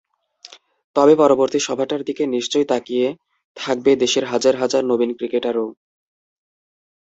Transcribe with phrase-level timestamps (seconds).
[0.95, 3.07] তবে পরবর্তী সভাটার দিকে নিশ্চয়ই তাকিয়ে
[3.57, 5.67] থাকবে দেশের হাজার হাজার নবীন ক্রিকেটারও।